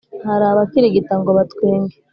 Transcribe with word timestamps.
Hari 0.27 0.45
abikirigita 0.47 1.13
ngo 1.19 1.29
batwenge, 1.37 1.95